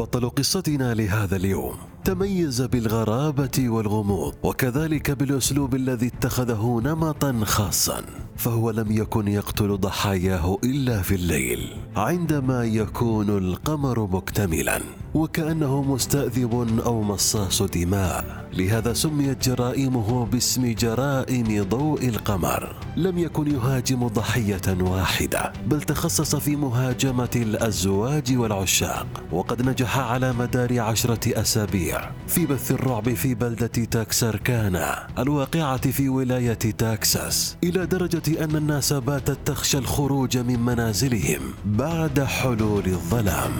بطل 0.00 0.28
قصتنا 0.28 0.94
لهذا 0.94 1.36
اليوم. 1.36 1.74
تميز 2.04 2.62
بالغرابة 2.62 3.68
والغموض 3.68 4.34
وكذلك 4.42 5.10
بالأسلوب 5.10 5.74
الذي 5.74 6.06
اتخذه 6.06 6.80
نمطا 6.84 7.40
خاصا 7.44 8.02
فهو 8.36 8.70
لم 8.70 8.92
يكن 8.92 9.28
يقتل 9.28 9.76
ضحاياه 9.76 10.58
إلا 10.64 11.02
في 11.02 11.14
الليل 11.14 11.68
عندما 11.96 12.64
يكون 12.64 13.30
القمر 13.30 14.06
مكتملا. 14.06 14.80
وكأنه 15.14 15.82
مستأذب 15.82 16.80
أو 16.86 17.02
مصاص 17.02 17.62
دماء. 17.62 18.48
لهذا 18.52 18.92
سميت 18.92 19.48
جرائمه 19.48 20.26
باسم 20.26 20.74
جرائم 20.74 21.68
ضوء 21.68 22.08
القمر. 22.08 22.76
لم 22.96 23.18
يكن 23.18 23.54
يهاجم 23.54 24.06
ضحية 24.08 24.76
واحدة 24.80 25.52
بل 25.66 25.82
تخصص 25.82 26.36
في 26.36 26.56
مهاجمة 26.56 27.30
الأزواج 27.36 28.36
والعشاق. 28.36 29.06
وقد 29.32 29.62
نجح 29.62 29.98
على 29.98 30.32
مدار 30.32 30.80
عشرة 30.80 31.40
أسابيع. 31.40 32.10
في 32.26 32.46
بث 32.46 32.70
الرعب 32.70 33.14
في 33.14 33.34
بلدة 33.34 33.66
تاكساركانا 33.66 35.06
الواقعة 35.18 35.90
في 35.90 36.08
ولاية 36.08 36.52
تاكساس 36.54 37.56
إلى 37.64 37.86
درجة 37.86 38.44
أن 38.44 38.56
الناس 38.56 38.92
باتت 38.92 39.38
تخشى 39.44 39.78
الخروج 39.78 40.38
من 40.38 40.60
منازلهم 40.60 41.40
بعد 41.64 42.20
حلول 42.20 42.86
الظلام. 42.86 43.50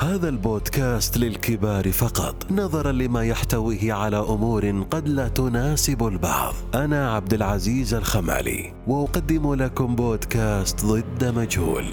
هذا 0.00 0.28
البودكاست 0.28 1.18
للكبار 1.18 1.92
فقط 1.92 2.52
نظرا 2.52 2.92
لما 2.92 3.24
يحتويه 3.24 3.92
على 3.92 4.16
أمور 4.16 4.84
قد 4.90 5.08
لا 5.08 5.28
تناسب 5.28 6.06
البعض. 6.06 6.54
أنا 6.74 7.14
عبد 7.14 7.34
العزيز 7.34 7.94
الخمالي 7.94 8.72
وأقدم 8.86 9.54
لكم 9.54 9.96
بودكاست 9.96 10.86
ضد 10.86 11.24
مجهول. 11.24 11.84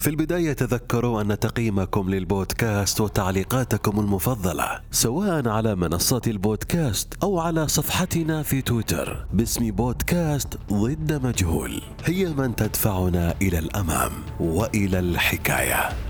في 0.00 0.10
البداية 0.10 0.52
تذكروا 0.52 1.20
أن 1.22 1.38
تقييمكم 1.38 2.10
للبودكاست 2.10 3.00
وتعليقاتكم 3.00 4.00
المفضلة 4.00 4.80
سواء 4.90 5.48
على 5.48 5.74
منصات 5.74 6.28
البودكاست 6.28 7.14
أو 7.22 7.38
على 7.38 7.68
صفحتنا 7.68 8.42
في 8.42 8.62
تويتر. 8.62 9.26
باسم 9.32 9.70
بودكاست 9.70 10.58
ضد 10.72 11.26
مجهول. 11.26 11.82
هي 12.04 12.26
من 12.26 12.56
تدفعنا 12.56 13.34
إلى 13.42 13.58
الأمام 13.58 14.12
وإلى 14.40 14.98
الحكاية. 14.98 16.09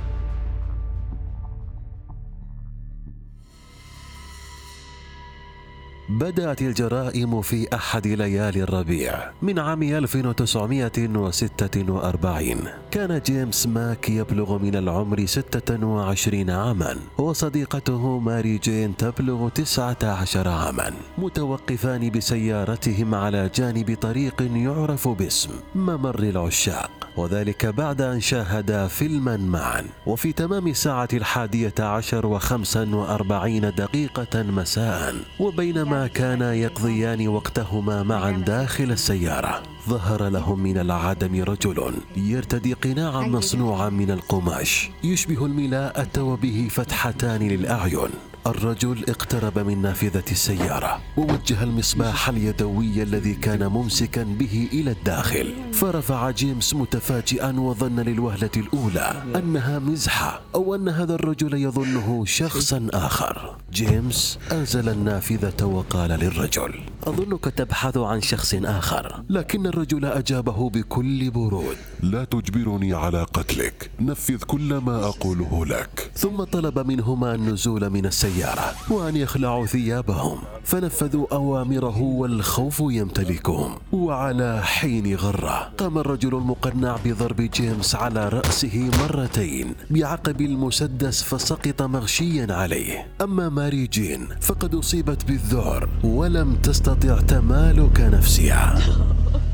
بدأت 6.11 6.63
الجرائم 6.63 7.43
في 7.43 7.75
أحد 7.75 8.07
ليالي 8.07 8.63
الربيع 8.63 9.31
من 9.43 9.59
عام 9.59 9.83
1946 9.83 12.57
كان 12.91 13.21
جيمس 13.27 13.67
ماك 13.67 14.09
يبلغ 14.09 14.59
من 14.59 14.77
العمر 14.77 15.27
26 15.27 16.51
عاما 16.51 16.97
وصديقته 17.19 18.19
ماري 18.19 18.59
جين 18.59 18.97
تبلغ 18.97 19.49
19 19.49 20.49
عاما 20.49 20.91
متوقفان 21.19 22.11
بسيارتهم 22.11 23.15
على 23.15 23.51
جانب 23.55 23.97
طريق 24.01 24.43
يعرف 24.55 25.09
باسم 25.09 25.51
ممر 25.75 26.19
العشاق. 26.19 26.91
وذلك 27.17 27.67
بعد 27.67 28.03
أن 28.03 28.21
شاهدا 28.21 28.87
فيلما 28.87 29.37
معا. 29.37 29.85
وفي 30.07 30.33
تمام 30.33 30.69
الساعة 30.69 31.09
الحادية 31.13 31.75
عشر 31.79 32.27
وخمسا 32.27 32.95
وأربعين 32.95 33.73
دقيقة 33.77 34.43
مساء 34.43 35.15
وبينما 35.41 36.00
كانا 36.07 36.55
يقضيان 36.55 37.29
وقتهما 37.29 38.03
معا 38.03 38.31
داخل 38.31 38.93
السيارة. 38.93 39.63
ظهر 39.89 40.29
لهم 40.29 40.61
من 40.61 40.79
العدم 40.79 41.43
رجل 41.43 41.95
يرتدي 42.17 42.73
قناعا 42.73 43.23
مصنوعا 43.23 43.89
من 43.89 44.11
القماش 44.11 44.91
يشبه 45.05 45.47
الملاءة 45.47 46.23
وبه 46.23 46.69
فتحتان 46.71 47.49
للأعين. 47.49 48.30
الرجل 48.51 49.05
اقترب 49.09 49.59
من 49.59 49.83
نافذة 49.83 50.25
السيارة 50.31 51.01
ووجه 51.17 51.63
المصباح 51.63 52.29
اليدوي 52.29 53.03
الذي 53.03 53.35
كان 53.35 53.67
ممسكا 53.67 54.23
به 54.23 54.69
إلى 54.73 54.91
الداخل. 54.91 55.55
فرفع 55.73 56.31
جيمس 56.31 56.75
متفاجئا 56.75 57.61
وظن 57.61 58.01
للوهلة 58.01 58.51
الأولى 58.57 59.23
أنها 59.37 59.79
مزحة 59.79 60.41
أو 60.55 60.75
أن 60.75 60.89
هذا 60.89 61.15
الرجل 61.15 61.55
يظنه 61.55 62.25
شخصا 62.27 62.89
آخر. 62.93 63.57
جيمس 63.73 64.39
أنزل 64.53 64.89
النافذة 64.89 65.65
وقال 65.65 66.11
للرجل 66.11 66.81
أظنك 67.07 67.45
تبحث 67.45 67.97
عن 67.97 68.21
شخص 68.21 68.55
آخر. 68.55 69.23
لكن 69.31 69.67
الرجل 69.67 70.05
أجابه 70.05 70.71
بكل 70.71 71.31
برود. 71.31 71.77
لا 72.03 72.25
تجبرني 72.25 72.95
على 72.95 73.23
قتلك. 73.23 73.91
نفذ 74.01 74.43
كل 74.43 74.75
ما 74.75 75.05
أقوله 75.05 75.67
لك. 75.67 76.11
ثم 76.15 76.45
طلب 76.45 76.79
منهما 76.79 77.35
النزول 77.35 77.91
من 77.91 78.07
السيارة 78.07 78.75
وأن 78.91 79.17
يخلعوا 79.17 79.67
ثيابهم. 79.67 80.39
فنفذوا 80.65 81.27
أوامره 81.33 82.01
والخوف 82.03 82.81
يمتلكهم. 82.81 83.73
وعلى 83.93 84.63
حين 84.63 85.15
غرة 85.15 85.73
قام 85.79 85.99
الرجل 85.99 86.35
المقنع 86.35 86.97
بضرب 87.05 87.41
جيمس 87.41 87.95
على 87.95 88.29
رأسه 88.29 88.91
مرتين 89.03 89.75
بعقب 89.91 90.41
المسدس 90.41 91.23
فسقط 91.23 91.83
مغشيا 91.83 92.47
عليه. 92.51 93.07
أما 93.21 93.49
ماري 93.49 93.87
جين 93.87 94.29
فقد 94.41 94.75
أصيبت 94.75 95.25
بالذعر 95.25 95.89
ولم 96.05 96.57
تستطع 96.57 97.21
تمالك 97.21 98.01
نفسها. 98.01 98.79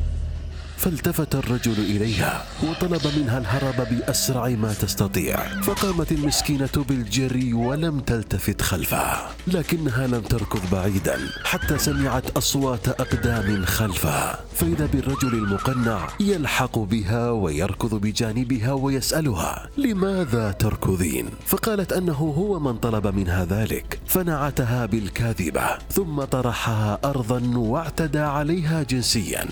فالتفت 0.77 1.35
الرجل 1.35 1.73
إليها 1.73 2.45
وطلب 2.63 3.01
منها 3.17 3.39
الهرب 3.39 3.89
بأسرع 3.91 4.49
ما 4.49 4.73
تستطيع 4.73 5.61
فقامت 5.63 6.13
المسكينة 6.13 6.85
بالجري 6.89 7.53
ولم 7.53 8.01
تلتفت 8.01 8.63
خلفها 8.63 9.31
لكنها 9.47 10.07
لم 10.07 10.21
تركض 10.21 10.71
بعيدا 10.73 11.19
حتى 11.45 11.79
سمعت 11.79 12.37
أصوات 12.37 12.89
أقدام 12.89 13.65
خلفها 13.65 14.39
فإذا 14.55 14.87
بالرجل 14.87 15.35
المقنع 15.35 16.09
يلحق 16.21 16.79
بها 16.79 17.31
ويركض 17.31 17.95
بجانبها 17.95 18.73
ويسألها 18.73 19.69
لماذا 19.77 20.53
تركضين؟ 20.53 21.27
فقالت 21.47 21.93
أنه 21.93 22.13
هو 22.13 22.61
من 22.61 22.77
طلب 22.79 23.07
منها 23.07 23.45
ذلك 23.45 23.99
فنعتها 24.07 24.87
بالكاذبة 24.87 25.67
ثم 25.91 26.25
طرحها 26.25 26.99
ارضا 27.05 27.43
واعتدى 27.57 28.19
عليها 28.19 28.83
جنسيا 28.83 29.47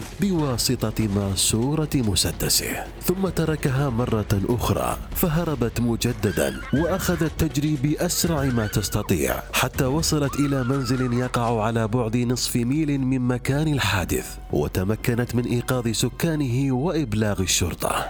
بواسطه 1.15 1.35
ماسورة 1.35 1.91
مسدسه 1.95 2.85
ثم 3.03 3.29
تركها 3.29 3.91
مرة 3.91 4.43
أخرى 4.49 4.97
فهربت 5.17 5.81
مجددا 5.81 6.61
وأخذت 6.75 7.33
تجري 7.39 7.77
بأسرع 7.83 8.45
ما 8.45 8.67
تستطيع 8.67 9.43
حتى 9.53 9.85
وصلت 9.85 10.35
إلى 10.35 10.65
منزل 10.65 11.13
يقع 11.13 11.63
على 11.63 11.89
بعد 11.89 12.17
نصف 12.17 12.57
ميل 12.57 13.01
من 13.01 13.21
مكان 13.21 13.73
الحادث 13.73 14.39
وتمكنت 14.53 15.35
من 15.35 15.45
إيقاظ 15.45 15.89
سكانه 15.89 16.75
وإبلاغ 16.75 17.41
الشرطة. 17.41 18.07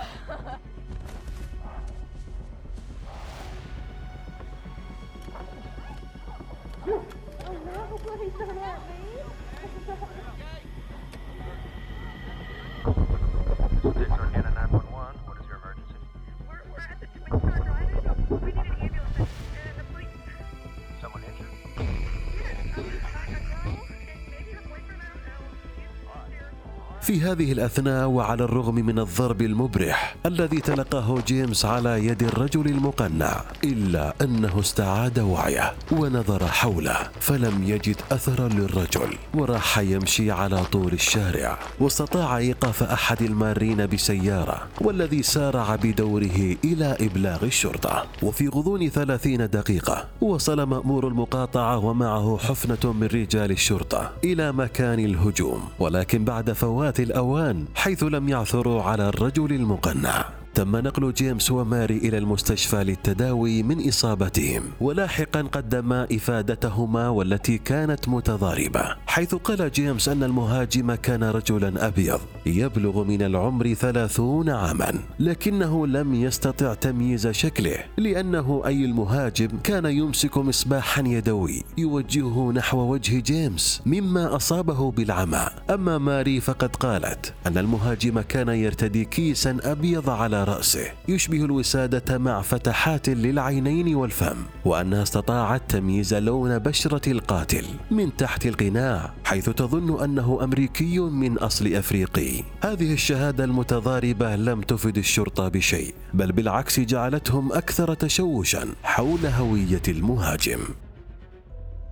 في 27.05 27.21
هذه 27.21 27.53
الأثناء 27.53 28.09
وعلى 28.09 28.45
الرغم 28.45 28.75
من 28.75 28.99
الضرب 28.99 29.43
المبرح 29.43 30.17
الذي 30.27 30.61
تلقاه 30.61 31.19
جيمس 31.27 31.65
على 31.65 32.07
يد 32.07 32.23
الرجل 32.23 32.67
المقنع 32.67 33.41
إلا 33.65 34.15
أنه 34.23 34.61
استعاد 34.61 35.19
وعيه 35.19 35.73
ونظر 35.93 36.47
حوله 36.47 36.97
فلم 37.21 37.63
يجد 37.65 37.97
أثرا 38.13 38.49
للرجل 38.49 39.17
وراح 39.35 39.79
يمشي 39.79 40.31
على 40.31 40.65
طول 40.65 40.93
الشارع 40.93 41.59
واستطاع 41.81 42.39
إيقاف 42.39 42.83
أحد 42.83 43.23
المارين 43.23 43.87
بسيارة 43.87 44.69
والذي 44.81 45.23
سارع 45.23 45.77
بدوره 45.77 46.57
إلى 46.65 46.97
إبلاغ 47.01 47.45
الشرطة. 47.45 48.07
وفي 48.23 48.49
غضون 48.49 48.89
ثلاثين 48.89 49.51
دقيقة 49.51 50.07
وصل 50.21 50.63
مأمور 50.63 51.09
المقاطعة 51.09 51.79
ومعه 51.79 52.39
حفنة 52.39 52.93
من 52.93 53.07
رجال 53.07 53.51
الشرطة 53.51 54.11
إلى 54.25 54.53
مكان 54.53 54.99
الهجوم 54.99 55.69
ولكن 55.79 56.25
بعد 56.25 56.53
فوات 56.53 56.94
الأوان 57.03 57.65
حيث 57.75 58.03
لم 58.03 58.29
يعثروا 58.29 58.83
على 58.83 59.09
الرجل 59.09 59.53
المقنع. 59.53 60.25
تم 60.55 60.77
نقل 60.77 61.13
جيمس 61.13 61.51
وماري 61.51 61.97
إلى 61.97 62.19
المستشفى 62.19 62.85
للتداوي 62.85 63.63
من 63.63 63.89
إصابتهم. 63.89 64.63
ولاحقا 64.81 65.43
قدما 65.43 66.07
إفادتهما 66.13 67.09
والتي 67.09 67.59
كانت 67.59 68.09
متضاربة. 68.09 68.97
حيث 69.07 69.35
قال 69.35 69.71
جيمس 69.71 70.09
أن 70.09 70.23
المهاجم 70.23 70.95
كان 70.95 71.25
رجلا 71.25 71.87
أبيض 71.87 72.21
يبلغ 72.47 73.05
من 73.05 73.23
العمر 73.23 73.75
ثلاثون 73.75 74.51
عاما. 74.51 74.93
لكنه 75.21 75.87
لم 75.87 76.15
يستطع 76.15 76.75
تمييز 76.75 77.29
شكله 77.29 77.79
لأنه 77.97 78.63
أي 78.67 78.85
المهاجم 78.85 79.49
كان 79.65 79.85
يمسك 79.87 80.39
مصباحا 80.39 81.03
يدوي 81.07 81.63
يوجهه 81.79 82.53
نحو 82.53 82.79
وجه 82.79 83.21
جيمس 83.21 83.83
مما 83.87 84.37
أصابه 84.37 84.91
بالعمى 84.91 85.47
أما 85.71 85.99
ماري 85.99 86.41
فقد 86.41 86.77
قالت 86.77 87.35
أن 87.47 87.59
المهاجم 87.59 88.21
كان 88.21 88.49
يرتدي 88.49 89.05
كيسا 89.05 89.59
أبيض 89.63 90.11
على 90.11 90.44
رأسه. 90.45 90.93
يشبه 91.09 91.45
الوسادة 91.45 92.19
مع 92.19 92.43
فتحات 92.43 93.09
للعينين 93.09 93.95
والفم 93.95 94.37
وأنها 94.65 95.03
استطاعت 95.03 95.63
تمييز 95.69 96.15
لون 96.15 96.59
بشرة 96.59 97.11
القاتل 97.11 97.65
من 97.91 98.17
تحت 98.17 98.47
القناع 98.47 99.13
حيث 99.25 99.51
تظن 99.51 100.03
أنه 100.05 100.45
أمريكي 100.45 100.99
من 100.99 101.39
أصل 101.39 101.67
أفريقي. 101.67 102.43
هذه 102.65 102.93
الشهادة 102.93 103.45
المتضاربة 103.45 104.37
لم 104.37 104.61
تفد 104.61 104.99
الشرطة 104.99 105.49
بشيء 105.49 105.95
بل 106.15 106.33
بالعكس 106.33 106.81
جعلتهم 106.81 107.53
أكثر 107.53 107.95
تشوشا 107.95 108.69
حول 108.83 109.27
هوية 109.27 109.83
المهاجم. 109.89 110.61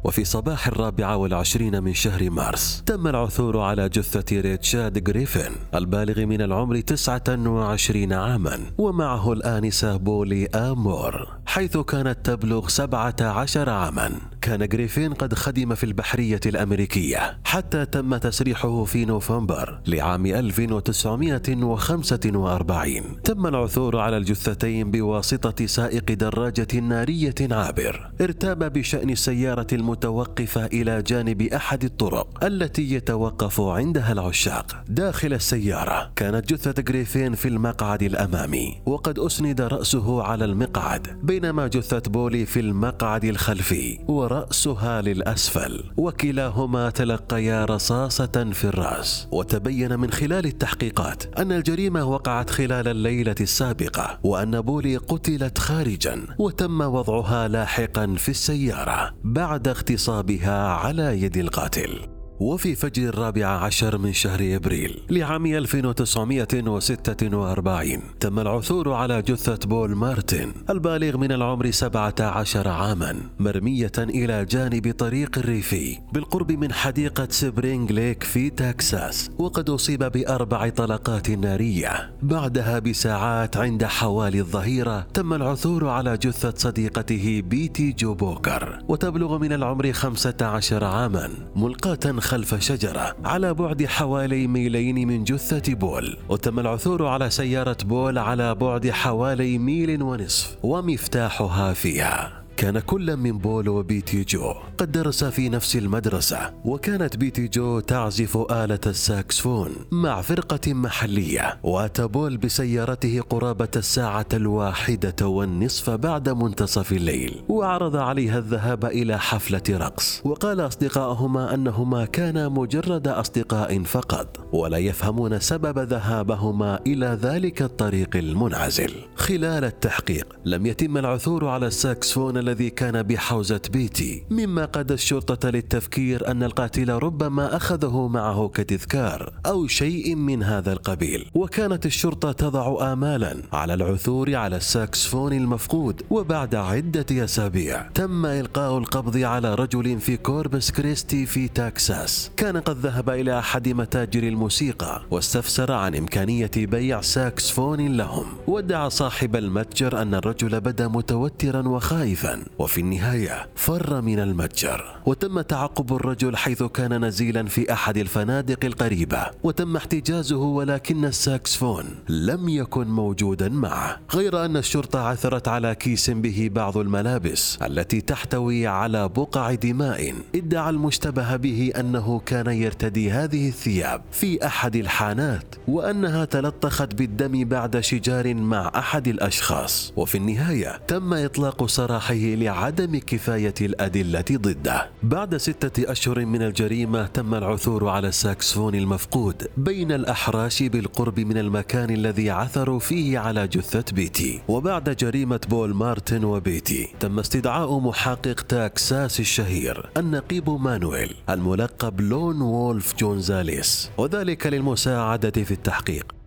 وفي 0.05 0.25
صباح 0.25 0.67
الرابعة 0.67 1.17
والعشرين 1.17 1.83
من 1.83 1.95
شهر 1.95 2.31
مارس 2.31 2.83
تم 2.87 3.07
العثور 3.07 3.61
على 3.61 3.89
جثة 3.89 4.41
ريتشارد 4.41 5.09
غريفن 5.09 5.53
البالغ 5.75 6.25
من 6.27 6.43
العمر 6.43 6.81
29 6.81 8.13
عاما 8.13 8.61
ومعه 8.79 9.33
الآنسة 9.33 9.97
بولي 9.97 10.47
آمور 10.47 11.29
حيث 11.47 11.77
كانت 11.77 12.19
تبلغ 12.27 12.69
17 12.69 13.71
عاما. 13.71 14.32
كان 14.43 14.69
غريفين 14.73 15.15
قد 15.15 15.35
خدم 15.35 15.75
في 15.75 15.85
البحرية 15.85 16.41
الأمريكية 16.47 17.39
حتى 17.45 17.85
تم 17.85 18.17
تسريحه 18.17 18.85
في 18.85 19.05
نوفمبر 19.05 19.81
لعام 19.87 20.27
1945 20.27 23.23
تم 23.25 23.47
العثور 23.47 23.99
على 23.99 24.17
الجثتين 24.17 24.91
بواسطة 24.91 25.67
سائق 25.67 26.13
دراجة 26.13 26.81
نارية 26.81 27.35
عابر. 27.51 28.11
ارتاب 28.21 28.73
بشأن 28.73 29.11
السيارة 29.11 29.67
المتوقفة 29.73 30.67
إلى 30.67 31.03
جانب 31.03 31.43
أحد 31.43 31.85
الطرق 31.85 32.45
التي 32.45 32.95
يتوقف 32.95 33.61
عندها 33.61 34.13
العشاق 34.13 34.85
داخل 34.89 35.33
السيارة. 35.33 36.13
كانت 36.17 36.55
جثة 36.55 36.85
غريفين 36.89 37.35
في 37.35 37.49
المقعد 37.49 38.03
الأمامي 38.03 38.81
وقد 38.87 39.19
أسند 39.19 39.61
رأسه 39.61 40.23
على 40.23 40.45
المقعد 40.45 41.21
بينما 41.23 41.67
جثة 41.67 42.03
بولي 42.11 42.47
في 42.47 42.61
المقعد 42.61 43.25
الخلفي 43.25 43.99
ورأسها 44.33 45.03
للأسفل. 45.03 45.85
وكلاهما 45.97 46.91
تلقيا 46.91 47.65
رصاصة 47.65 48.51
في 48.53 48.65
الرأس. 48.65 49.29
وتبين 49.33 49.99
من 49.99 50.11
خلال 50.11 50.47
التحقيقات 50.47 51.39
أن 51.39 51.53
الجريمة 51.53 52.05
وقعت 52.05 52.51
خلال 52.51 52.89
الليلة 52.89 53.35
السابقة 53.41 54.19
وأن 54.25 54.61
بولي 54.61 54.97
قتلت 54.97 55.59
خارجا 55.59 56.27
وتم 56.39 56.81
وضعها 56.81 57.49
لاحقا 57.49 58.15
في 58.19 58.29
السيارة 58.29 59.15
بعد 59.25 59.69
اغتصابها 59.69 60.69
على 60.69 61.23
يد 61.23 61.37
القاتل. 61.37 62.12
وفي 62.43 62.75
فجر 62.75 63.09
الرابع 63.09 63.47
عشر 63.47 63.99
من 63.99 64.13
شهر 64.13 64.39
إبريل 64.43 65.01
لعام 65.11 65.47
1946 65.47 68.03
تم 68.21 68.39
العثور 68.39 68.93
على 68.93 69.23
جثة 69.23 69.69
بول 69.69 69.95
مارتن 69.95 70.53
البالغ 70.71 71.17
من 71.17 71.33
العمر 71.33 71.71
17 71.71 72.69
عاما 72.69 73.17
مرمية 73.39 73.93
إلى 73.99 74.45
جانب 74.45 74.95
طريق 74.99 75.39
الريفي 75.39 75.99
بالقرب 76.13 76.53
من 76.53 76.73
حديقة 76.73 77.29
سبرينغ 77.31 77.93
ليك 77.93 78.23
في 78.23 78.51
تكساس 78.51 79.31
وقد 79.39 79.71
أصيب 79.71 80.05
بأربع 80.05 80.69
طلقات 80.69 81.31
نارية. 81.31 82.13
بعدها 82.23 82.79
بساعات 82.79 83.57
عند 83.57 83.85
حوالي 83.85 84.41
الظهيرة 84.41 85.07
تم 85.15 85.35
العثور 85.35 85.89
على 85.89 86.17
جثة 86.17 86.55
صديقته 86.57 87.43
بيتي 87.47 87.93
جو 87.93 88.15
بوكر 88.15 88.79
وتبلغ 88.89 89.39
من 89.39 89.53
العمر 89.53 89.93
15 89.93 90.85
عاما 90.85 91.29
ملقاة 91.57 92.13
خلف 92.33 92.55
شجرة 92.55 93.17
على 93.25 93.55
بعد 93.55 93.85
حوالي 93.85 94.47
ميلين 94.47 95.09
من 95.09 95.25
جثة 95.25 95.75
بول. 95.75 96.17
وتم 96.29 96.59
العثور 96.59 97.07
على 97.07 97.31
سيارة 97.31 97.77
بول 97.85 98.19
على 98.19 98.55
بعد 98.55 98.91
حوالي 98.91 99.59
ميل 99.59 100.03
ونصف 100.03 100.57
ومفتاحها 100.63 101.73
فيها. 101.73 102.42
كان 102.57 102.79
كل 102.79 103.17
من 103.17 103.39
بول 103.39 103.69
وبيتي 103.69 104.25
جو 104.25 104.55
قد 104.79 104.93
درسا 104.93 105.31
في 105.31 105.49
نفس 105.49 105.77
المدرسة 105.77 106.53
وكانت 106.65 107.17
بيتي 107.17 107.49
جو 107.49 107.81
تعزف 107.81 108.37
آلة 108.37 108.81
الساكسفون 108.87 109.71
مع 109.91 110.21
فرقة 110.21 110.75
محلية 110.75 111.59
وأتى 111.63 112.07
بول 112.07 112.37
بسيارته 112.37 113.21
قرابة 113.21 113.69
الساعة 113.77 114.27
الواحدة 114.35 115.27
والنصف 115.27 115.91
بعد 115.91 116.29
منتصف 116.29 116.93
الليل 116.93 117.43
وعرض 117.49 117.97
عليها 117.97 118.39
الذهاب 118.39 118.85
إلى 118.85 119.19
حفلة 119.19 119.63
رقص. 119.71 120.23
وقال 120.25 120.61
أصدقائهما 120.61 121.55
أنهما 121.55 122.05
كانا 122.05 122.49
مجرد 122.49 123.09
أصدقاء 123.09 123.83
فقط 123.83 124.49
ولا 124.53 124.79
يفهمون 124.79 125.41
سبب 125.41 125.79
ذهابهما 125.79 126.81
إلى 126.87 127.19
ذلك 127.23 127.63
الطريق 127.63 128.17
المنعزل. 128.17 128.93
خلال 129.17 129.65
التحقيق 129.65 130.27
لم 130.45 130.67
يتم 130.67 130.97
العثور 130.99 131.49
على 131.49 131.67
الساكسفون 131.67 132.42
الذي 132.43 132.71
كان 132.71 133.03
بحوزة 133.03 133.61
بيتي. 133.73 134.25
مما 134.31 134.65
قاد 134.65 134.93
الشرطة 134.93 135.51
للتفكير 135.51 136.31
أن 136.31 136.43
القاتل 136.43 136.91
ربما 136.91 137.57
أخذه 137.57 138.09
معه 138.09 138.49
كتذكار 138.49 139.33
أو 139.47 139.67
شيء 139.67 140.15
من 140.15 140.43
هذا 140.43 140.73
القبيل. 140.73 141.31
وكانت 141.35 141.87
الشرطة 141.87 142.33
تضع 142.33 142.93
آمالا 142.93 143.43
على 143.53 143.75
العثور 143.75 144.35
على 144.35 144.57
الساكسفون 144.57 145.33
المفقود 145.33 146.03
وبعد 146.11 146.55
عدة 146.55 147.25
أسابيع 147.25 147.83
تم 147.95 148.27
إلقاء 148.27 148.79
القبض 148.79 149.17
على 149.17 149.55
رجل 149.55 150.01
في 150.01 150.17
كوربس 150.17 150.71
كريستي 150.71 151.27
في 151.27 151.49
تكساس 151.49 152.31
كان 152.37 152.57
قد 152.57 152.77
ذهب 152.79 153.11
إلى 153.11 153.39
أحد 153.39 153.69
متاجر 153.69 154.23
الموسيقى 154.23 155.03
واستفسر 155.11 155.73
عن 155.73 155.95
إمكانية 155.95 156.51
بيع 156.57 157.01
ساكسفون 157.01 157.97
لهم. 157.97 158.27
وادعى 158.47 158.91
صاحب 158.91 159.37
المتجر 159.37 160.03
أن 160.03 160.15
الرجل 160.15 160.61
بدا 160.61 160.89
متوترا 160.89 161.69
وخائفا 161.69 162.32
وفي 162.59 162.81
النهاية 162.81 163.49
فر 163.55 164.01
من 164.01 164.19
المتجر. 164.19 164.85
وتم 165.07 165.41
تعقب 165.41 165.97
الرجل 165.97 166.37
حيث 166.37 166.63
كان 166.63 167.05
نزيلا 167.05 167.47
في 167.47 167.73
أحد 167.73 167.97
الفنادق 167.97 168.65
القريبة. 168.65 169.27
وتم 169.43 169.77
احتجازه 169.77 170.37
ولكن 170.37 171.05
الساكسفون 171.05 171.85
لم 172.09 172.49
يكن 172.49 172.87
موجودا 172.89 173.49
معه. 173.49 174.01
غير 174.15 174.45
أن 174.45 174.57
الشرطة 174.57 175.01
عثرت 175.01 175.49
على 175.49 175.75
كيس 175.75 176.11
به 176.11 176.51
بعض 176.53 176.79
الملابس 176.79 177.59
التي 177.63 178.01
تحتوي 178.01 178.67
على 178.67 179.09
بقع 179.09 179.55
دماء. 179.55 180.15
ادعى 180.35 180.71
المشتبه 180.71 181.37
به 181.37 181.73
أنه 181.81 182.19
كان 182.27 182.47
يرتدي 182.47 183.11
هذه 183.11 183.49
الثياب 183.49 184.03
في 184.13 184.47
أحد 184.47 184.77
الحانات 184.77 185.55
وأنها 185.69 186.25
تلطخت 186.25 186.95
بالدم 186.95 187.45
بعد 187.45 187.81
شجار 187.81 188.35
مع 188.35 188.73
أحد 188.77 189.09
الأشخاص. 189.09 189.93
وفي 189.97 190.19
النهاية 190.19 190.81
تم 190.89 191.15
إطلاق 191.15 191.67
سراحه 191.67 192.15
لعدم 192.23 192.99
كفاية 192.99 193.55
الأدلة 193.61 194.25
ضده. 194.33 194.91
بعد 195.03 195.37
ستة 195.37 195.93
أشهر 195.93 196.27
من 196.27 196.43
الجريمة 196.43 197.07
تم 197.07 197.35
العثور 197.35 197.89
على 197.89 198.09
الساكسفون 198.09 198.75
المفقود 198.75 199.47
بين 199.57 199.93
الأحراش 199.93 200.63
بالقرب 200.63 201.21
من 201.21 201.39
المكان 201.39 201.91
الذي 201.91 202.31
عثروا 202.31 202.79
فيه 202.79 203.19
على 203.19 203.49
جثة 203.49 203.85
بيتي. 203.93 204.41
وبعد 204.49 204.91
جريمة 204.91 205.41
بول 205.51 205.75
مارتن 205.75 206.25
وبيتي 206.25 206.89
تم 207.01 207.19
استدعاء 207.19 207.79
محقق 207.79 208.41
تكساس 208.41 209.21
الشهير 209.21 209.91
النقيب 209.97 210.51
مانويل 210.51 211.15
الملقب 211.31 212.01
لون 212.01 212.41
وولف 212.43 212.95
جونزاليس. 212.97 213.91
وذلك 213.99 214.47
للمساعدة 214.47 215.45
في 215.45 215.51
التحقيق. 215.51 216.22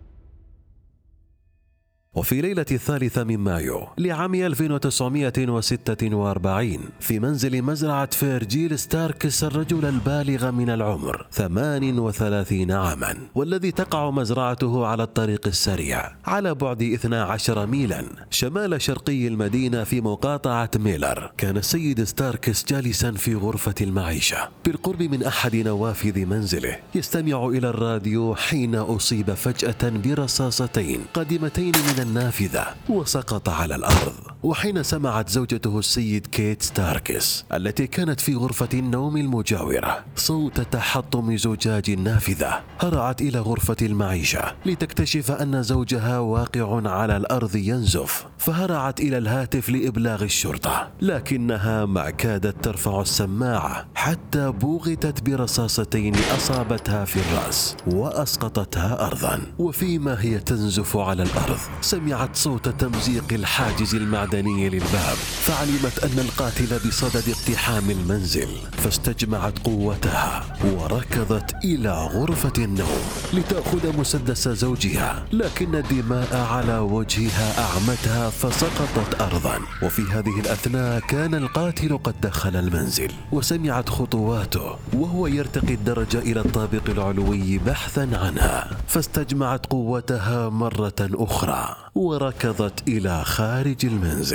وفي 2.16 2.40
ليلة 2.40 2.66
الثالثة 2.72 3.24
من 3.24 3.38
مايو 3.38 3.86
لعام 3.98 4.34
1946 4.34 6.78
في 7.00 7.20
منزل 7.20 7.62
مزرعة 7.62 8.10
فيرجيل 8.10 8.78
ستاركس 8.78 9.44
الرجل 9.44 9.84
البالغ 9.84 10.50
من 10.50 10.70
العمر 10.70 11.26
38 11.32 12.70
عاما 12.70 13.14
والذي 13.34 13.72
تقع 13.72 14.10
مزرعته 14.10 14.86
على 14.86 15.02
الطريق 15.02 15.46
السريع 15.46 16.12
على 16.26 16.54
بعد 16.54 16.82
12 16.82 17.66
ميلا 17.66 18.04
شمال 18.30 18.82
شرقي 18.82 19.28
المدينة 19.28 19.84
في 19.84 20.00
مقاطعة 20.00 20.70
ميلر. 20.76 21.30
كان 21.38 21.56
السيد 21.56 22.04
ستاركس 22.04 22.64
جالسا 22.64 23.12
في 23.12 23.34
غرفة 23.34 23.74
المعيشة. 23.80 24.48
بالقرب 24.64 25.02
من 25.02 25.22
أحد 25.22 25.56
نوافذ 25.56 26.26
منزله 26.26 26.76
يستمع 26.94 27.46
إلى 27.46 27.68
الراديو 27.68 28.34
حين 28.34 28.74
أصيب 28.74 29.34
فجأة 29.34 29.92
برصاصتين 30.04 31.00
قادمتين 31.14 31.72
من 31.72 32.02
النافذة 32.06 32.66
وسقط 32.88 33.48
على 33.48 33.74
الأرض. 33.74 34.35
وحين 34.46 34.82
سمعت 34.82 35.28
زوجته 35.28 35.78
السيدة 35.78 36.26
كيت 36.26 36.62
ستاركس 36.62 37.44
التي 37.52 37.86
كانت 37.86 38.20
في 38.20 38.34
غرفة 38.34 38.68
النوم 38.74 39.16
المجاورة 39.16 40.04
صوت 40.16 40.60
تحطم 40.60 41.36
زجاج 41.36 41.90
النافذة 41.90 42.60
هرعت 42.80 43.20
إلى 43.20 43.38
غرفة 43.38 43.76
المعيشة 43.82 44.54
لتكتشف 44.66 45.30
أن 45.30 45.62
زوجها 45.62 46.18
واقع 46.18 46.90
على 46.90 47.16
الأرض 47.16 47.56
ينزف 47.56 48.26
فهرعت 48.38 49.00
إلى 49.00 49.18
الهاتف 49.18 49.68
لإبلاغ 49.70 50.22
الشرطة 50.22 50.90
لكنها 51.00 51.86
ما 51.86 52.10
كادت 52.10 52.64
ترفع 52.64 53.00
السماعة 53.00 53.86
حتى 53.94 54.50
بوغتت 54.50 55.22
برصاصتين 55.22 56.14
أصابتها 56.36 57.04
في 57.04 57.16
الرأس 57.16 57.76
وأسقطتها 57.86 59.06
أرضا. 59.06 59.40
وفيما 59.58 60.22
هي 60.22 60.38
تنزف 60.38 60.96
على 60.96 61.22
الأرض 61.22 61.58
سمعت 61.80 62.36
صوت 62.36 62.68
تمزيق 62.68 63.32
الحاجز 63.32 63.94
المعدني 63.94 64.35
للباب 64.42 65.16
فعلمت 65.46 65.98
أن 66.04 66.18
القاتل 66.18 66.88
بصدد 66.88 67.28
اقتحام 67.28 67.90
المنزل 67.90 68.48
فاستجمعت 68.72 69.58
قوتها 69.58 70.44
وركضت 70.64 71.54
إلى 71.64 71.90
غرفة 71.90 72.64
النوم 72.64 73.02
لتأخذ 73.34 73.98
مسدس 73.98 74.48
زوجها 74.48 75.24
لكن 75.32 75.74
الدماء 75.74 76.36
على 76.36 76.78
وجهها 76.78 77.48
أعمتها 77.64 78.30
فسقطت 78.30 79.20
أرضا. 79.20 79.58
وفي 79.82 80.02
هذه 80.02 80.40
الأثناء 80.40 81.00
كان 81.00 81.34
القاتل 81.34 81.98
قد 81.98 82.14
دخل 82.22 82.56
المنزل 82.56 83.12
وسمعت 83.32 83.88
خطواته 83.88 84.76
وهو 84.92 85.26
يرتقي 85.26 85.74
الدرجة 85.74 86.18
إلى 86.18 86.40
الطابق 86.40 86.90
العلوي 86.90 87.58
بحثا 87.58 88.00
عنها. 88.00 88.70
فاستجمعت 88.88 89.66
قوتها 89.66 90.48
مرة 90.48 90.94
أخرى 91.00 91.76
وركضت 91.94 92.88
إلى 92.88 93.24
خارج 93.24 93.86
المنزل. 93.86 94.25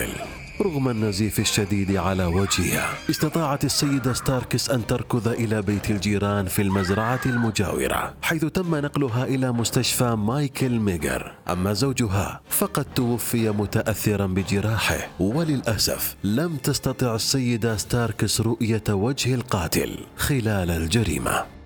رغم 0.62 0.90
النزيف 0.90 1.40
الشديد 1.40 1.96
على 1.96 2.26
وجهها 2.26 2.94
استطاعت 3.10 3.66
السيدة 3.66 4.14
ستاركس 4.14 4.70
أن 4.70 4.88
تركض 4.88 5.28
إلى 5.28 5.62
بيت 5.62 5.92
الجيران 5.92 6.46
في 6.46 6.62
المزرعة 6.62 7.20
المجاورة 7.26 8.14
حيث 8.22 8.46
تم 8.46 8.76
نقلها 8.76 9.26
إلى 9.26 9.52
مستشفى 9.52 10.16
مايكل 10.16 10.70
ميجر. 10.70 11.32
أما 11.50 11.74
زوجها 11.74 12.42
فقد 12.50 12.86
توفي 12.96 13.50
متأثرا 13.50 14.28
بجراحه 14.28 14.98
وللأسف 15.20 16.16
لم 16.24 16.58
تستطع 16.58 17.16
السيدة 17.16 17.78
ستاركس 17.78 18.42
رؤية 18.42 18.84
وجه 18.90 19.34
القاتل 19.34 19.98
خلال 20.18 20.72
الجريمة. 20.72 21.61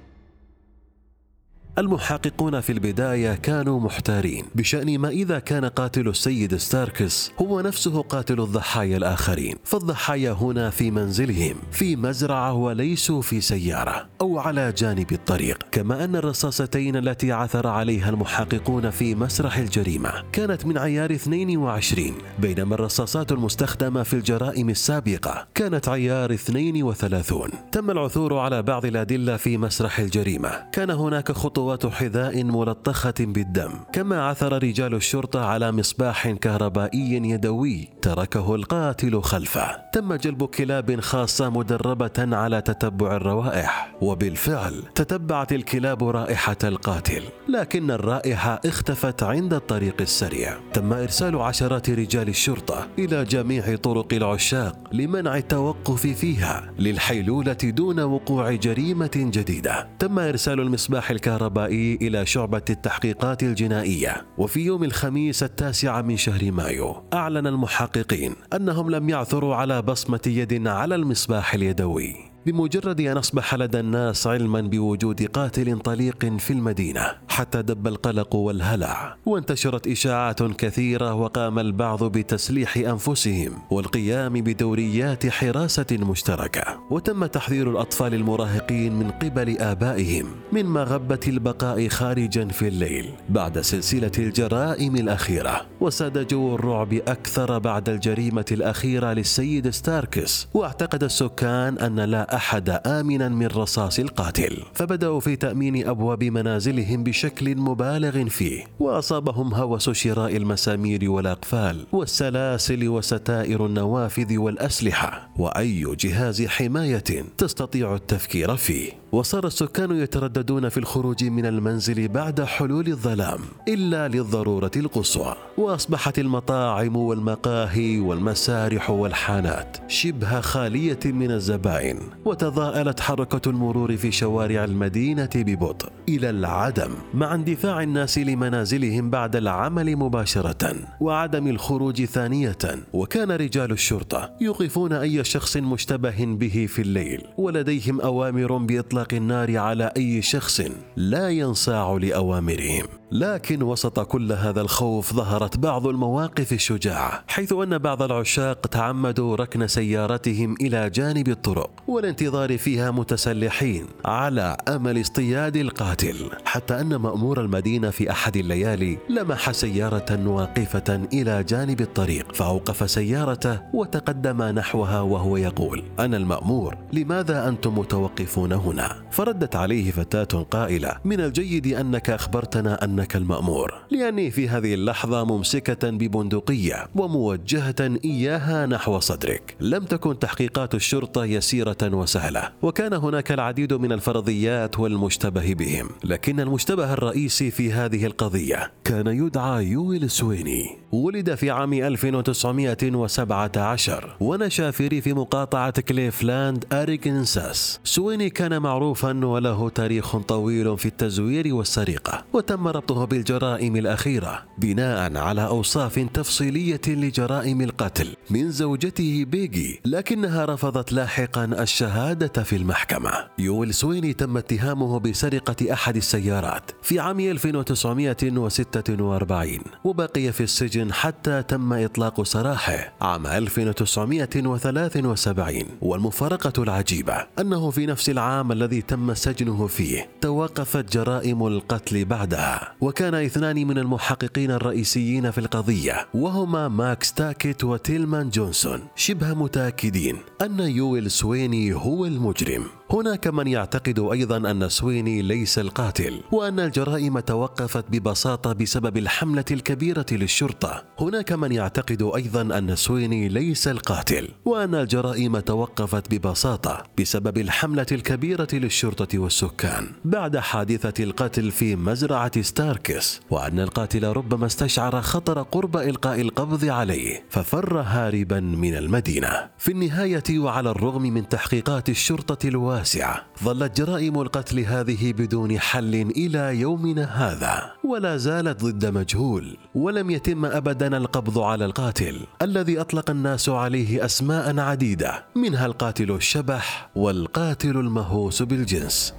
المحققون 1.78 2.62
في 2.62 2.72
البداية 2.72 3.36
كانوا 3.36 3.80
محتارين 3.80 4.46
بشأن 4.56 5.00
ما 5.00 5.10
إذا 5.10 5.40
كان 5.40 5.66
قاتل 5.66 6.08
السيد 6.08 6.56
ستاركس 6.56 7.32
هو 7.42 7.62
نفسه 7.62 8.02
قاتل 8.02 8.42
الضحايا 8.42 8.98
الآخرين 8.98 9.56
فالضحايا 9.64 10.32
هنا 10.32 10.70
في 10.70 10.92
منزلهم 10.92 11.56
في 11.72 11.96
مزرعة 11.96 12.54
وليسوا 12.54 13.22
في 13.22 13.42
سيارة 13.42 14.08
أو 14.22 14.40
على 14.40 14.72
جانب 14.72 15.12
الطريق. 15.12 15.58
كما 15.72 16.04
أن 16.04 16.16
الرصاصتين 16.16 16.96
التي 16.96 17.32
عثر 17.32 17.68
عليها 17.68 18.10
المحققون 18.10 18.90
في 18.90 19.16
مسرح 19.16 19.58
الجريمة 19.58 20.12
كانت 20.32 20.66
من 20.66 20.78
عيار 20.78 21.12
22 21.12 22.12
بينما 22.40 22.76
الرصاصات 22.76 23.32
المستخدمة 23.32 24.04
في 24.04 24.14
الجرائم 24.14 24.70
السابقة 24.70 25.48
كانت 25.56 25.90
عيار 25.90 26.34
32 26.34 27.50
تم 27.72 27.92
العثور 27.92 28.38
على 28.38 28.62
بعض 28.64 28.86
الأدلة 28.86 29.38
في 29.38 29.58
مسرح 29.58 30.00
الجريمة. 30.00 30.70
كان 30.72 30.90
هناك 30.90 31.32
خطوات 31.66 31.94
حذاء 31.94 32.44
ملطخة 32.44 33.14
بالدم. 33.20 33.72
كما 33.94 34.24
عثر 34.28 34.64
رجال 34.64 34.94
الشرطة 34.94 35.46
على 35.46 35.72
مصباح 35.72 36.30
كهربائي 36.30 37.30
يدوي 37.30 37.90
تركه 38.02 38.56
القاتل 38.56 39.22
خلفه. 39.22 39.78
تم 39.94 40.14
جلب 40.14 40.44
كلاب 40.44 41.00
خاصة 41.00 41.50
مدربة 41.50 42.12
على 42.18 42.62
تتبع 42.62 43.16
الروائح. 43.16 43.96
وبالفعل 44.02 44.84
تتبعت 44.96 45.54
الكلاب 45.54 46.04
رائحة 46.04 46.58
القاتل. 46.64 47.24
لكن 47.50 47.92
الرائحة 47.92 48.62
اختفت 48.66 49.24
عند 49.24 49.54
الطريق 49.54 50.02
السريع. 50.02 50.58
تم 50.74 50.94
إرسال 50.94 51.36
عشرات 51.36 51.90
رجال 51.90 52.30
الشرطة 52.30 52.88
إلى 53.00 53.24
جميع 53.24 53.76
طرق 53.76 54.14
العشاق 54.14 54.76
لمنع 54.92 55.38
التوقف 55.38 56.08
فيها 56.08 56.72
للحيلولة 56.80 57.58
دون 57.64 58.00
وقوع 58.00 58.52
جريمة 58.52 59.12
جديدة. 59.16 59.88
تم 60.00 60.20
إرسال 60.20 60.60
المصباح 60.60 61.12
الكهربائي 61.12 61.55
إلى 62.02 62.26
شعبة 62.26 62.62
التحقيقات 62.70 63.44
الجنائية. 63.44 64.26
وفي 64.38 64.60
يوم 64.60 64.84
الخميس 64.84 65.44
التاسع 65.44 66.02
من 66.02 66.18
شهر 66.18 66.52
مايو 66.52 67.04
أعلن 67.14 67.48
المحققين 67.48 68.36
أنهم 68.54 68.90
لم 68.90 69.10
يعثروا 69.10 69.56
على 69.56 69.82
بصمة 69.82 70.22
يد 70.28 70.68
على 70.68 70.96
المصباح 70.96 71.54
اليدوي. 71.54 72.35
بمجرد 72.46 73.02
أن 73.02 73.18
أصبح 73.18 73.56
لدى 73.56 73.80
الناس 73.80 74.28
علما 74.28 74.62
بوجود 74.62 75.24
قاتل 75.24 75.80
طليق 75.80 76.26
في 76.38 76.54
المدينة 76.54 77.12
حتى 77.30 77.62
دب 77.62 77.88
القلق 77.88 78.36
والهلع 78.36 79.16
وانتشرت 79.26 79.88
إشاعات 79.88 80.44
كثيرة 80.44 81.14
وقام 81.14 81.60
البعض 81.60 82.04
بتسليح 82.04 82.78
أنفسهم 82.78 83.52
والقيام 83.72 84.34
بدوريات 84.34 85.28
حراسة 85.28 85.86
مشتركة. 85.92 86.64
وتم 86.92 87.26
تحذير 87.26 87.72
الأطفال 87.72 88.14
المراهقين 88.14 88.94
من 88.94 89.12
قبل 89.12 89.58
آبائهم 89.58 90.26
من 90.52 90.66
مغبه 90.66 91.20
البقاء 91.28 91.88
خارجا 91.88 92.48
في 92.48 92.68
الليل 92.68 93.14
بعد 93.30 93.60
سلسلة 93.60 94.12
الجرائم 94.20 94.96
الأخيرة. 94.96 95.62
وساد 95.82 96.28
جو 96.28 96.56
الرعب 96.56 96.94
أكثر 96.94 97.60
بعد 97.60 97.90
الجريمة 97.90 98.46
الأخيرة 98.52 99.14
للسيد 99.14 99.70
ستاركس 99.70 100.48
واعتقد 100.54 101.04
السكان 101.04 101.78
أن 101.78 102.00
لا 102.00 102.35
أحد 102.36 102.70
امنا 102.70 103.30
من 103.30 103.48
رصاص 103.48 104.00
القاتل 104.00 104.64
فبدأوا 104.74 105.20
في 105.20 105.36
تأمين 105.36 105.88
أبواب 105.88 106.24
منازلهم 106.24 107.04
بشكل 107.04 107.56
مبالغ 107.58 108.30
فيه 108.30 108.64
وأصابهم 108.80 109.54
هوس 109.54 109.90
شراء 109.90 110.36
المسامير 110.38 111.12
والاقفال 111.12 111.86
والسلاسل 111.92 112.88
وستائر 112.88 113.66
النوافذ 113.66 114.38
والأسلحة 114.38 115.30
وأي 115.38 115.96
جهاز 116.00 116.46
حماية 116.46 117.26
تستطيع 117.38 117.96
التفكير 117.96 118.56
فيه. 118.56 118.92
وصار 119.16 119.48
السكان 119.48 119.92
يترددون 119.92 120.70
في 120.70 120.78
الخروج 120.78 121.24
من 121.24 121.46
المنزل 121.46 122.08
بعد 122.08 122.42
حلول 122.42 122.88
الظلام 122.88 123.40
إلا 123.68 124.08
للضرورة 124.08 124.72
القصوى. 124.76 125.36
وأصبحت 125.58 126.20
المطاعم 126.20 126.96
والمقاهي 126.96 128.00
والمسارح 128.00 128.90
والحانات 128.90 129.78
شبه 129.88 130.42
خالية 130.42 131.00
من 131.06 131.32
الزبائن 131.32 132.00
وتضاءلت 132.26 133.00
حركة 133.00 133.50
المرور 133.50 133.98
في 133.98 134.12
شوارع 134.12 134.64
المدينة 134.64 135.30
ببطء 135.36 135.90
إلى 136.10 136.30
العدم 136.30 136.92
مع 137.14 137.36
اندفاع 137.36 137.84
الناس 137.84 138.18
لمنازلهم 138.18 139.10
بعد 139.10 139.36
العمل 139.36 139.96
مباشرة 139.96 140.76
وعدم 141.02 141.48
الخروج 141.48 142.06
ثانية. 142.06 142.58
وكان 142.94 143.32
رجال 143.32 143.72
الشرطة 143.72 144.32
يوقفون 144.42 144.94
أي 144.94 145.24
شخص 145.24 145.58
مشتبه 145.58 146.26
به 146.26 146.66
في 146.70 146.82
الليل 146.82 147.24
ولديهم 147.38 148.02
أوامر 148.02 148.58
باطلاق 149.06 149.14
النار 149.14 149.58
على 149.58 149.92
أي 149.98 150.22
شخص 150.22 150.62
لا 150.96 151.30
ينصاع 151.30 151.98
لأوامرهم. 152.02 152.88
لكن 153.12 153.64
وسط 153.64 154.00
كل 154.00 154.32
هذا 154.32 154.62
الخوف 154.62 155.14
ظهرت 155.14 155.58
بعض 155.58 155.88
المواقف 155.88 156.54
الشجاعه 156.54 157.24
حيث 157.28 157.54
أن 157.54 157.78
بعض 157.78 158.02
العشاق 158.02 158.68
تعمدوا 158.68 159.36
ركن 159.36 159.68
سيارتهم 159.68 160.56
إلى 160.62 160.90
جانب 160.90 161.28
الطرق 161.28 161.70
والانتظار 161.88 162.58
فيها 162.58 162.92
متسلحين 162.92 163.86
على 164.06 164.58
أمل 164.68 165.02
اصطياد 165.02 165.56
القاتل. 165.56 166.30
حتى 166.46 166.82
أن 166.82 166.96
مأمور 166.96 167.42
المدينة 167.42 167.90
في 167.90 168.12
أحد 168.12 168.38
الليالي 168.38 168.98
لمح 169.10 169.52
سيارة 169.52 170.28
واقفة 170.28 171.08
إلى 171.14 171.44
جانب 171.44 171.82
الطريق 171.82 172.36
فأوقف 172.36 172.92
سيارته 172.92 173.60
وتقدم 173.74 174.44
نحوها 174.44 175.02
وهو 175.02 175.38
يقول 175.38 175.84
أنا 176.00 176.18
المأمور 176.18 176.78
لماذا 176.94 177.48
أنتم 177.48 177.80
متوقفون 177.80 178.52
هنا؟ 178.52 178.96
فردت 179.12 179.56
عليه 179.56 179.92
فتاة 179.92 180.44
قائلة 180.44 180.92
من 181.06 181.20
الجيد 181.22 181.68
أنك 181.68 182.10
أخبرتنا 182.10 182.84
انك 183.06 183.16
المأمور. 183.16 183.74
لاني 183.92 184.32
في 184.32 184.50
هذه 184.50 184.74
اللحظة 184.74 185.24
ممسكة 185.24 185.90
ببندقية 185.90 186.88
وموجهة 186.96 188.00
إياها 188.06 188.66
نحو 188.66 189.00
صدرك. 189.00 189.56
لم 189.60 189.86
تكن 189.86 190.20
تحقيقات 190.20 190.76
الشرطة 190.76 191.26
يسيرة 191.26 191.78
وسهلة 191.84 192.52
وكان 192.62 192.94
هناك 192.94 193.32
العديد 193.32 193.74
من 193.74 193.92
الفرضيات 193.92 194.80
والمشتبه 194.80 195.54
بهم. 195.54 195.90
لكن 196.04 196.40
المشتبه 196.40 196.94
الرئيسي 196.94 197.52
في 197.52 197.72
هذه 197.72 198.06
القضية 198.06 198.72
كان 198.84 199.08
يدعى 199.08 199.66
يويل 199.66 200.10
سويني. 200.10 200.78
ولد 200.96 201.36
في 201.36 201.52
عام 201.52 201.74
1917 201.74 204.16
ونشا 204.20 204.72
في 204.72 204.88
ريف 204.88 205.08
مقاطعة 205.08 205.82
كليفلاند 205.82 206.66
أركنساس. 206.74 207.80
سويني 207.84 208.30
كان 208.30 208.62
معروفا 208.62 209.26
وله 209.26 209.70
تاريخ 209.70 210.18
طويل 210.18 210.78
في 210.78 210.86
التزوير 210.86 211.56
والسرقة 211.56 212.26
وتم 212.34 212.68
ربطه 212.68 213.06
بالجرائم 213.06 213.76
الأخيرة 213.76 214.44
بناء 214.58 215.18
على 215.18 215.48
أوصاف 215.48 216.00
تفصيلية 216.14 216.82
لجرائم 216.88 217.62
القتل 217.62 218.08
من 218.30 218.52
زوجته 218.52 219.26
بيجي 219.28 219.82
لكنها 219.86 220.46
رفضت 220.46 220.94
لاحقا 220.94 221.46
الشهادة 221.46 222.44
في 222.44 222.56
المحكمة. 222.56 223.12
يويل 223.40 223.74
سويني 223.74 224.14
تم 224.14 224.38
اتهامه 224.38 225.00
بسرقة 225.00 225.74
أحد 225.74 225.96
السيارات 225.96 226.72
في 226.82 227.00
عام 227.00 227.20
1946 227.20 229.60
وبقي 229.84 230.32
في 230.32 230.44
السجن 230.44 230.85
حتى 230.92 231.44
تم 231.44 231.74
إطلاق 231.74 232.24
سراحه 232.24 232.94
عام 233.02 233.28
1973 233.28 235.64
والمفارقة 235.82 236.64
العجيبة 236.64 237.28
أنه 237.40 237.70
في 237.70 237.86
نفس 237.86 238.10
العام 238.10 238.52
الذي 238.52 238.82
تم 238.82 239.14
سجنه 239.14 239.68
فيه 239.68 240.10
توقفت 240.22 240.98
جرائم 240.98 241.48
القتل 241.48 242.06
بعدها. 242.06 242.74
وكان 242.82 243.16
اثنان 243.16 243.68
من 243.68 243.78
المحققين 243.78 244.52
الرئيسيين 244.52 245.32
في 245.32 245.38
القضية 245.38 246.08
وهما 246.14 246.68
ماكس 246.68 247.14
تاكيت 247.14 247.64
وتيلمان 247.64 248.30
جونسون. 248.30 248.80
شبه 248.96 249.34
متأكدين 249.34 250.18
أن 250.42 250.60
يويل 250.60 251.12
سويني 251.12 251.74
هو 251.74 252.06
المجرم. 252.06 252.66
هناك 252.96 253.28
من 253.28 253.48
يعتقد 253.48 254.00
أيضا 254.00 254.52
أن 254.52 254.70
سويني 254.70 255.22
ليس 255.22 255.60
القاتل 255.60 256.22
وأن 256.32 256.60
الجرائم 256.60 257.20
توقفت 257.20 257.86
ببساطة 257.92 258.54
بسبب 258.54 258.98
الحملة 258.98 259.46
الكبيرة 259.52 260.06
للشرطة. 260.12 260.84
هناك 261.00 261.32
من 261.32 261.52
يعتقد 261.52 262.12
أيضا 262.16 262.42
أن 262.42 262.76
سويني 262.76 263.28
ليس 263.28 263.68
القاتل 263.68 264.30
وأن 264.46 264.76
الجرائم 264.76 265.40
توقفت 265.40 266.14
ببساطة 266.14 266.84
بسبب 267.00 267.38
الحملة 267.38 267.86
الكبيرة 267.92 268.48
للشرطة 268.54 269.20
والسكان. 269.20 269.88
بعد 270.06 270.38
حادثة 270.38 271.04
القتل 271.04 271.52
في 271.52 271.76
مزرعة 271.76 272.42
ستاركس 272.42 273.22
وأن 273.30 273.60
القاتل 273.60 274.04
ربما 274.04 274.46
استشعر 274.46 275.02
خطر 275.02 275.42
قرب 275.42 275.78
إلقاء 275.78 276.22
القبض 276.22 276.66
عليه 276.66 277.24
ففر 277.30 277.80
هاربا 277.80 278.40
من 278.40 278.76
المدينة. 278.76 279.50
في 279.58 279.72
النهاية 279.72 280.40
وعلى 280.40 280.70
الرغم 280.70 281.02
من 281.02 281.30
تحقيقات 281.30 281.90
الشرطة 281.90 282.48
الواسعه 282.86 283.26
ظلت 283.44 283.82
جرائم 283.82 284.22
القتل 284.22 284.60
هذه 284.60 285.14
بدون 285.14 285.60
حل 285.60 285.96
إلى 285.96 286.60
يومنا 286.60 287.04
هذا 287.04 287.72
ولا 287.84 288.18
زالت 288.18 288.64
ضد 288.64 288.86
مجهول 288.86 289.58
ولم 289.76 290.10
يتم 290.10 290.46
ابدا 290.46 290.98
القبض 290.98 291.40
على 291.40 291.66
القاتل 291.66 292.28
الذي 292.42 292.82
أطلق 292.82 293.10
الناس 293.10 293.50
عليه 293.50 294.06
اسماء 294.06 294.60
عديدة 294.60 295.26
منها 295.36 295.66
القاتل 295.66 296.12
الشبح 296.12 296.90
والقاتل 296.96 297.78
المهووس 297.78 298.44
بالجنس. 298.44 299.14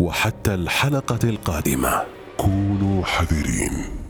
وحتى 0.00 0.54
الحلقة 0.54 1.28
القادمة. 1.28 2.02
كونوا 2.36 3.04
حذرين. 3.04 4.03